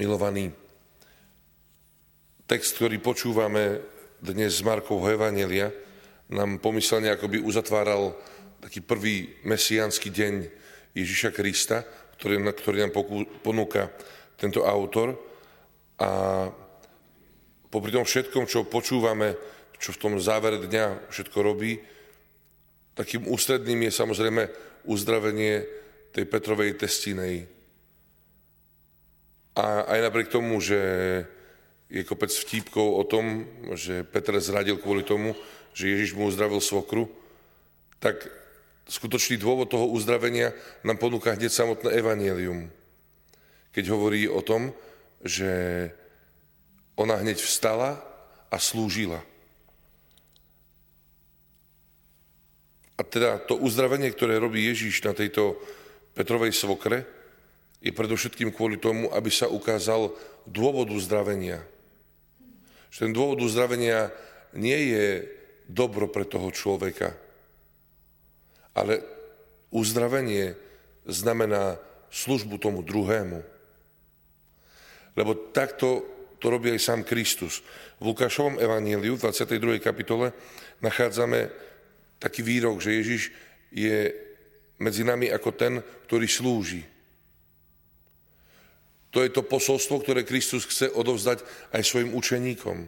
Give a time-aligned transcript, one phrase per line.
[0.00, 0.48] Milovaní,
[2.48, 3.84] text, ktorý počúvame
[4.16, 5.68] dnes z Markovho Evangelia,
[6.32, 8.16] nám pomyselne akoby uzatváral
[8.64, 10.48] taký prvý mesiánsky deň
[10.96, 11.84] Ježiša Krista,
[12.16, 12.96] ktorý, ktorý nám
[13.44, 13.92] ponúka
[14.40, 15.20] tento autor.
[16.00, 16.48] A
[17.68, 19.36] popri tom všetkom, čo počúvame,
[19.76, 21.76] čo v tom závere dňa všetko robí,
[22.96, 24.48] takým ústredným je samozrejme
[24.88, 25.68] uzdravenie
[26.16, 27.59] tej Petrovej testinej.
[29.58, 30.78] A aj napriek tomu, že
[31.90, 35.34] je kopec vtípkov o tom, že Petr zradil kvôli tomu,
[35.74, 37.10] že Ježiš mu uzdravil svokru,
[37.98, 38.30] tak
[38.86, 40.54] skutočný dôvod toho uzdravenia
[40.86, 42.70] nám ponúka hneď samotné evanielium.
[43.74, 44.70] Keď hovorí o tom,
[45.22, 45.50] že
[46.94, 47.98] ona hneď vstala
[48.50, 49.22] a slúžila.
[52.98, 55.56] A teda to uzdravenie, ktoré robí Ježiš na tejto
[56.12, 57.19] Petrovej svokre,
[57.80, 60.12] je predovšetkým kvôli tomu, aby sa ukázal
[60.44, 61.64] dôvod uzdravenia
[62.90, 64.10] že ten dôvod uzdravenia
[64.58, 65.06] nie je
[65.70, 67.14] dobro pre toho človeka,
[68.74, 68.98] ale
[69.70, 70.58] uzdravenie
[71.06, 71.78] znamená
[72.10, 73.38] službu tomu druhému.
[75.14, 76.02] Lebo takto
[76.42, 77.62] to robí aj sám Kristus.
[78.02, 79.78] V Lukášovom evaníliu v 22.
[79.78, 80.34] kapitole
[80.82, 81.46] nachádzame
[82.18, 83.22] taký výrok, že Ježiš
[83.70, 84.10] je
[84.82, 85.78] medzi nami ako ten,
[86.10, 86.82] ktorý slúži.
[89.10, 91.42] To je to posolstvo, ktoré Kristus chce odovzdať
[91.74, 92.86] aj svojim učeníkom.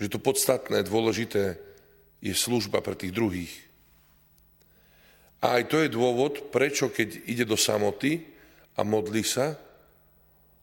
[0.00, 1.60] Že to podstatné, dôležité
[2.24, 3.52] je služba pre tých druhých.
[5.44, 8.24] A aj to je dôvod, prečo keď ide do samoty
[8.76, 9.56] a modlí sa,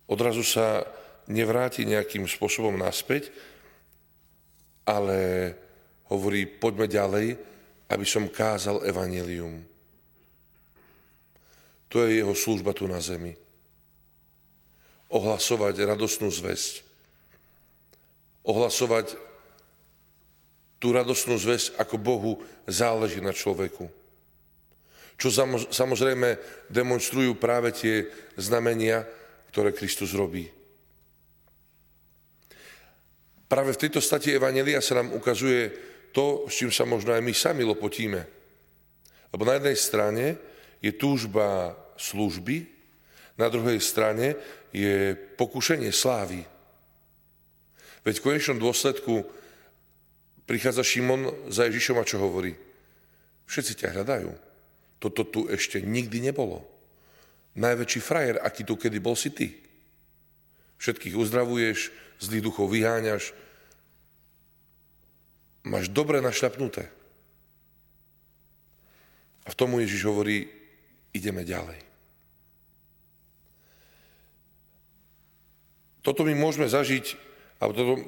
[0.10, 0.86] odrazu sa
[1.30, 3.30] nevráti nejakým spôsobom naspäť,
[4.86, 5.54] ale
[6.10, 7.28] hovorí, poďme ďalej,
[7.90, 9.62] aby som kázal evanelium.
[11.94, 13.47] To je jeho služba tu na zemi
[15.08, 16.84] ohlasovať radosnú zväzť.
[18.48, 19.16] Ohlasovať
[20.78, 22.32] tú radosnú zväzť, ako Bohu
[22.70, 23.90] záleží na človeku.
[25.18, 25.34] Čo
[25.74, 26.38] samozrejme
[26.70, 28.06] demonstrujú práve tie
[28.38, 29.02] znamenia,
[29.50, 30.46] ktoré Kristus robí.
[33.48, 35.74] Práve v tejto stati Evangelia sa nám ukazuje
[36.14, 38.22] to, s čím sa možno aj my sami lopotíme.
[39.34, 40.26] Lebo na jednej strane
[40.84, 42.77] je túžba služby,
[43.38, 44.34] na druhej strane
[44.74, 46.44] je pokušenie slávy.
[48.02, 49.24] Veď v konečnom dôsledku
[50.50, 52.58] prichádza Šimon za Ježišom a čo hovorí?
[53.48, 54.32] Všetci ťa hľadajú.
[54.98, 56.66] Toto tu ešte nikdy nebolo.
[57.58, 59.54] Najväčší frajer, aký tu kedy bol si ty.
[60.78, 61.90] Všetkých uzdravuješ,
[62.22, 63.34] zlých duchov vyháňaš.
[65.66, 66.90] Máš dobre našľapnuté.
[69.46, 70.48] A v tomu Ježiš hovorí,
[71.16, 71.87] ideme ďalej.
[76.08, 77.20] Toto my môžeme zažiť,
[77.60, 78.00] a toto,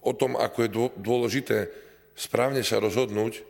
[0.00, 1.68] o tom, ako je dôležité
[2.16, 3.44] správne sa rozhodnúť,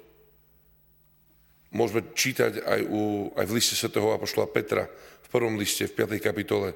[1.71, 6.19] môžeme čítať aj, u, aj v liste svätého Apoštola Petra, v prvom liste, v 5.
[6.19, 6.75] kapitole,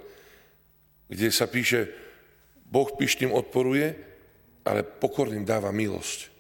[1.11, 1.91] kde sa píše,
[2.71, 3.99] Boh pyšným odporuje,
[4.63, 6.31] ale pokorným dáva milosť.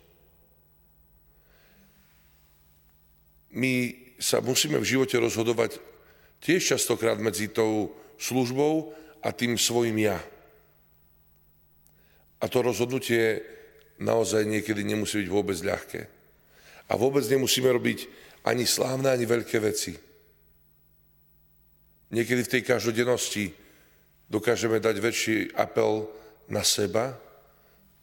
[3.50, 5.82] My sa musíme v živote rozhodovať
[6.38, 8.94] tiež častokrát medzi tou službou
[9.26, 10.22] a tým svojim ja.
[12.38, 13.42] A to rozhodnutie
[13.98, 16.00] naozaj niekedy nemusí byť vôbec ľahké.
[16.88, 18.06] A vôbec nemusíme robiť
[18.46, 19.92] ani slávne, ani veľké veci.
[22.08, 23.52] Niekedy v tej každodennosti
[24.30, 26.08] dokážeme dať väčší apel
[26.48, 27.12] na seba,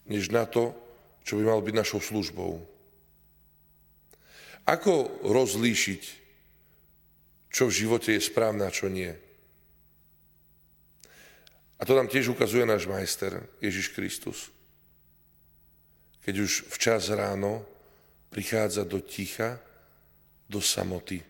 [0.05, 0.77] než na to,
[1.25, 2.61] čo by malo byť našou službou.
[4.65, 6.01] Ako rozlíšiť,
[7.49, 9.09] čo v živote je správne a čo nie?
[11.75, 14.47] A to nám tiež ukazuje náš majster Ježiš Kristus.
[16.23, 17.67] Keď už včas ráno
[18.31, 19.59] prichádza do ticha,
[20.47, 21.21] do samoty.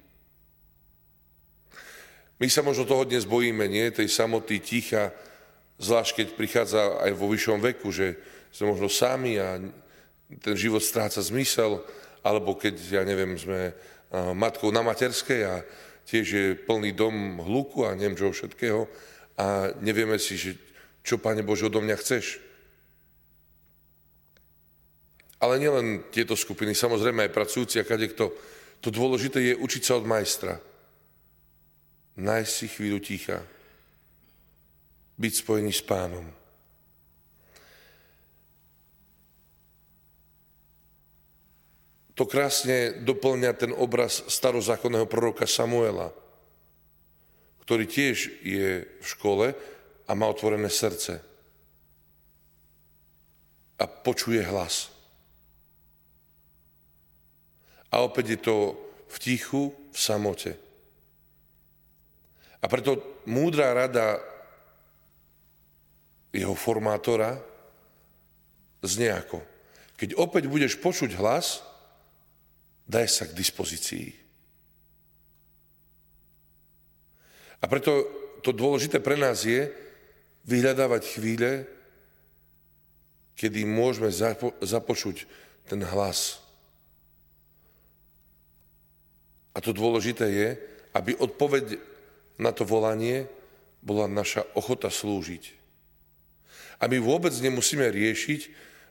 [2.36, 3.88] My sa možno toho dnes bojíme, nie?
[3.96, 5.16] Tej samoty, ticha,
[5.80, 8.20] zvlášť keď prichádza aj vo vyššom veku, že
[8.52, 9.60] sme možno sami a
[10.44, 11.80] ten život stráca zmysel,
[12.26, 13.72] alebo keď, ja neviem, sme
[14.36, 15.64] matkou na materskej a
[16.08, 18.88] tiež je plný dom hluku a neviem čo všetkého,
[19.36, 20.56] a nevieme si, že
[21.04, 22.40] čo, Pane Bože, odo mňa chceš.
[25.38, 28.32] Ale nielen tieto skupiny, samozrejme aj pracujúci a kadekto.
[28.82, 30.58] To dôležité je učiť sa od majstra.
[32.16, 33.44] Nájsť si chvíľu ticha.
[35.20, 36.26] Byť spojený s pánom.
[42.16, 46.16] To krásne doplňa ten obraz starozákonného proroka Samuela–
[47.66, 49.58] ktorý tiež je v škole
[50.06, 51.18] a má otvorené srdce
[53.76, 54.94] a počuje hlas.
[57.92, 58.58] A opäť je to
[59.10, 60.52] v tichu, v samote.
[62.62, 64.20] A preto múdra rada
[66.36, 67.40] jeho formátora
[68.84, 69.40] znie ako.
[69.96, 71.64] Keď opäť budeš počuť hlas,
[72.86, 74.25] daj sa k dispozícii.
[77.62, 78.06] A preto
[78.44, 79.72] to dôležité pre nás je
[80.46, 81.52] vyhľadávať chvíle,
[83.36, 85.28] kedy môžeme zapo- započuť
[85.68, 86.40] ten hlas.
[89.56, 90.50] A to dôležité je,
[90.96, 91.80] aby odpoveď
[92.40, 93.28] na to volanie
[93.80, 95.56] bola naša ochota slúžiť.
[96.80, 98.42] A my vôbec nemusíme riešiť,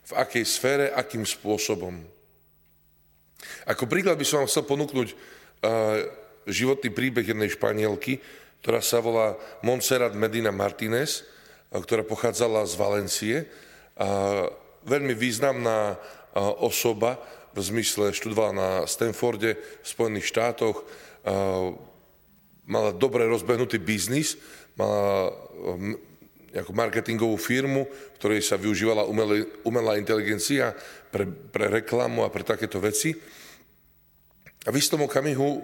[0.05, 1.97] v akej sfére, akým spôsobom.
[3.65, 5.17] Ako príklad by som vám chcel ponúknuť uh,
[6.45, 8.21] životný príbeh jednej španielky,
[8.65, 13.37] ktorá sa volá Montserrat Medina Martinez, uh, ktorá pochádzala z Valencie.
[13.93, 14.49] Uh,
[14.89, 15.97] veľmi významná uh,
[16.65, 17.21] osoba,
[17.53, 20.83] v zmysle študovala na Stanforde v Spojených štátoch,
[22.67, 24.35] mala dobre rozbehnutý biznis,
[24.75, 25.31] mala
[26.51, 27.87] nejakú marketingovú firmu,
[28.19, 29.07] ktorej sa využívala
[29.63, 30.75] umelá inteligencia
[31.15, 33.15] pre, pre reklamu a pre takéto veci.
[34.67, 35.63] A v istom okamihu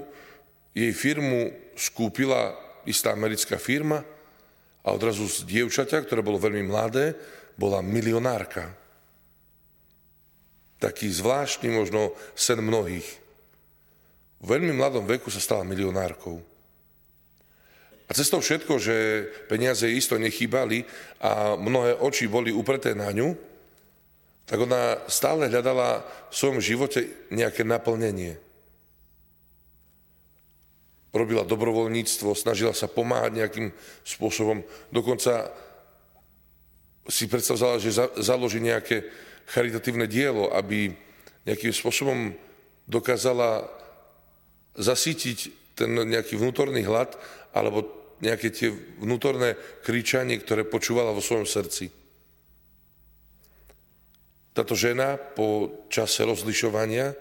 [0.72, 4.02] jej firmu skúpila istá americká firma
[4.82, 7.14] a odrazu z dievčaťa, ktoré bolo veľmi mladé,
[7.58, 8.74] bola milionárka.
[10.82, 13.06] Taký zvláštny možno sen mnohých.
[14.42, 16.42] V veľmi mladom veku sa stala milionárkou.
[18.10, 18.96] A cez to všetko, že
[19.48, 20.84] peniaze isto nechýbali
[21.24, 23.38] a mnohé oči boli upreté na ňu,
[24.44, 28.36] tak ona stále hľadala v svojom živote nejaké naplnenie.
[31.12, 33.68] Robila dobrovoľníctvo, snažila sa pomáhať nejakým
[34.08, 34.64] spôsobom.
[34.96, 35.52] Dokonca
[37.12, 37.92] si predstavzala, že
[38.24, 39.04] založí nejaké
[39.52, 40.96] charitatívne dielo, aby
[41.44, 42.32] nejakým spôsobom
[42.88, 43.68] dokázala
[44.80, 47.12] zasítiť ten nejaký vnútorný hlad
[47.52, 47.90] alebo
[48.22, 48.70] nejaké tie
[49.02, 51.90] vnútorné kričanie, ktoré počúvala vo svojom srdci.
[54.52, 57.16] Táto žena po čase rozlišovania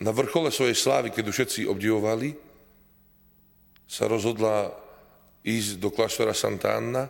[0.00, 2.36] na vrchole svojej slávy, keď všetci obdivovali,
[3.86, 4.74] sa rozhodla
[5.46, 7.06] ísť do kláštora Santa Anna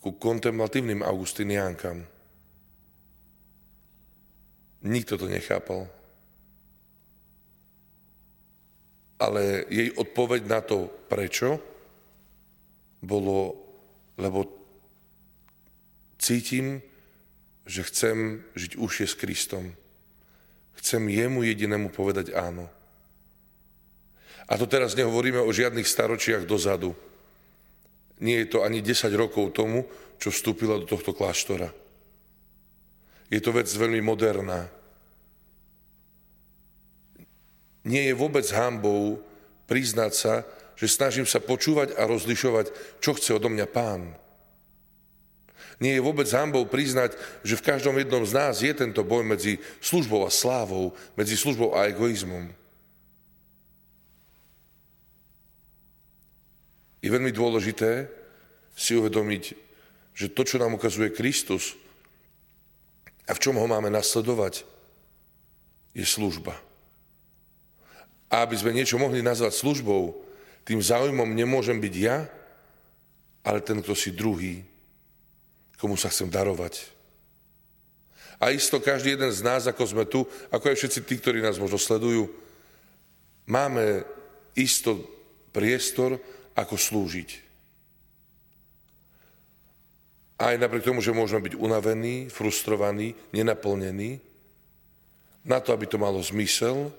[0.00, 2.02] ku kontemplatívnym augustiniánkam.
[4.84, 5.88] Nikto to nechápal.
[9.24, 11.56] ale jej odpoveď na to prečo
[13.00, 13.56] bolo,
[14.20, 14.48] lebo
[16.20, 16.80] cítim,
[17.64, 19.64] že chcem žiť užšie s Kristom.
[20.80, 22.66] Chcem jemu jedinému povedať áno.
[24.44, 26.92] A to teraz nehovoríme o žiadnych staročiach dozadu.
[28.20, 29.88] Nie je to ani 10 rokov tomu,
[30.20, 31.72] čo vstúpila do tohto kláštora.
[33.32, 34.68] Je to vec veľmi moderná.
[37.84, 39.20] nie je vôbec hambou
[39.68, 40.34] priznať sa,
[40.74, 44.16] že snažím sa počúvať a rozlišovať, čo chce odo mňa pán.
[45.82, 49.58] Nie je vôbec hambou priznať, že v každom jednom z nás je tento boj medzi
[49.82, 52.50] službou a slávou, medzi službou a egoizmom.
[57.02, 58.08] Je veľmi dôležité
[58.72, 59.52] si uvedomiť,
[60.14, 61.76] že to, čo nám ukazuje Kristus
[63.26, 64.64] a v čom ho máme nasledovať,
[65.94, 66.56] je služba.
[68.30, 70.16] A aby sme niečo mohli nazvať službou,
[70.64, 72.24] tým záujmom nemôžem byť ja,
[73.44, 74.64] ale ten, kto si druhý,
[75.78, 76.94] komu sa chcem darovať.
[78.42, 81.56] A isto každý jeden z nás, ako sme tu, ako aj všetci tí, ktorí nás
[81.56, 82.26] možno sledujú,
[83.46, 84.02] máme
[84.58, 84.98] isto
[85.54, 86.18] priestor,
[86.54, 87.30] ako slúžiť.
[90.38, 94.18] Aj napriek tomu, že môžeme byť unavení, frustrovaní, nenaplnení,
[95.46, 96.90] na to, aby to malo zmysel,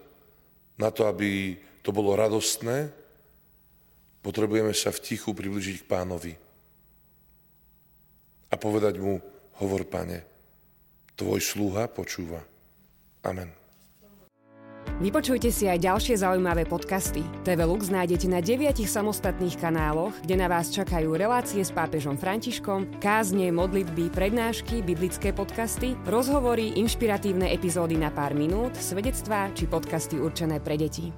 [0.79, 2.91] na to, aby to bolo radostné,
[4.23, 6.44] potrebujeme sa v tichu približiť k pánovi
[8.49, 9.21] a povedať mu,
[9.61, 10.25] hovor pane,
[11.15, 12.43] tvoj sluha počúva.
[13.25, 13.65] Amen.
[14.95, 17.19] Vypočujte si aj ďalšie zaujímavé podcasty.
[17.43, 23.03] TV Lux nájdete na deviatich samostatných kanáloch, kde na vás čakajú relácie s pápežom Františkom,
[23.03, 30.63] kázne, modlitby, prednášky, biblické podcasty, rozhovory, inšpiratívne epizódy na pár minút, svedectvá či podcasty určené
[30.63, 31.11] pre deti.